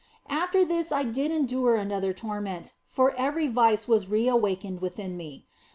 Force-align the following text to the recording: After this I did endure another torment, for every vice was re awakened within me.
After 0.31 0.65
this 0.65 0.91
I 0.91 1.03
did 1.03 1.29
endure 1.29 1.75
another 1.75 2.11
torment, 2.11 2.73
for 2.87 3.13
every 3.19 3.47
vice 3.47 3.87
was 3.87 4.07
re 4.09 4.27
awakened 4.27 4.81
within 4.81 5.15
me. 5.15 5.45